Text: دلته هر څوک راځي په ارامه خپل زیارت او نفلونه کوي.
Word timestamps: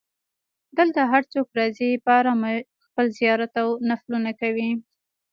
دلته 0.77 1.01
هر 1.11 1.23
څوک 1.33 1.47
راځي 1.59 1.89
په 2.03 2.11
ارامه 2.19 2.51
خپل 2.85 3.05
زیارت 3.19 3.53
او 3.61 3.69
نفلونه 3.89 4.31
کوي. 4.41 4.69